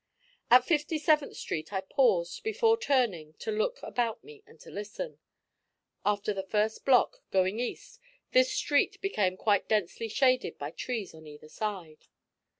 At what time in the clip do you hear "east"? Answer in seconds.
7.59-7.99